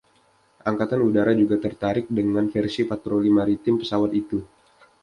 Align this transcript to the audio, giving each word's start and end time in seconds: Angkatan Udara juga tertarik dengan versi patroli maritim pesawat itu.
Angkatan 0.69 0.97
Udara 1.07 1.29
juga 1.41 1.55
tertarik 1.65 2.05
dengan 2.17 2.45
versi 2.53 2.81
patroli 2.89 3.29
maritim 3.37 3.75
pesawat 3.81 4.09
itu. 4.21 4.39